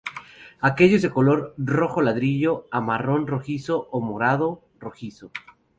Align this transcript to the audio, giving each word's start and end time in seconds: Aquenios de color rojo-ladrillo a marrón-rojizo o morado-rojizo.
Aquenios 0.69 1.03
de 1.03 1.11
color 1.11 1.53
rojo-ladrillo 1.59 2.67
a 2.71 2.81
marrón-rojizo 2.81 3.87
o 3.91 4.01
morado-rojizo. 4.01 5.29